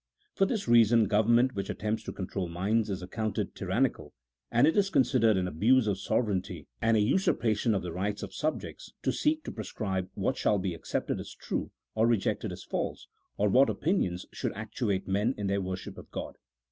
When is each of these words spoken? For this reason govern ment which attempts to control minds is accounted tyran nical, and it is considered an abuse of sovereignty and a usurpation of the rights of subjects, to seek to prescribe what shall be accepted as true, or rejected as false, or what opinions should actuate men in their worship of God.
For 0.33 0.47
this 0.47 0.67
reason 0.67 1.05
govern 1.07 1.35
ment 1.35 1.53
which 1.53 1.69
attempts 1.69 2.01
to 2.05 2.11
control 2.11 2.47
minds 2.49 2.89
is 2.89 3.03
accounted 3.03 3.53
tyran 3.53 3.87
nical, 3.87 4.13
and 4.49 4.65
it 4.65 4.75
is 4.75 4.89
considered 4.89 5.37
an 5.37 5.47
abuse 5.47 5.85
of 5.85 5.99
sovereignty 5.99 6.67
and 6.81 6.97
a 6.97 6.99
usurpation 6.99 7.75
of 7.75 7.83
the 7.83 7.91
rights 7.91 8.23
of 8.23 8.33
subjects, 8.33 8.93
to 9.03 9.11
seek 9.11 9.43
to 9.43 9.51
prescribe 9.51 10.09
what 10.15 10.37
shall 10.37 10.57
be 10.57 10.73
accepted 10.73 11.19
as 11.19 11.35
true, 11.35 11.69
or 11.93 12.07
rejected 12.07 12.51
as 12.51 12.63
false, 12.63 13.05
or 13.37 13.47
what 13.47 13.69
opinions 13.69 14.25
should 14.33 14.53
actuate 14.53 15.07
men 15.07 15.35
in 15.37 15.45
their 15.45 15.61
worship 15.61 15.99
of 15.99 16.09
God. 16.09 16.37